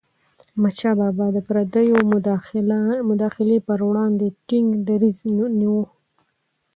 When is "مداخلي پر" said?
3.11-3.79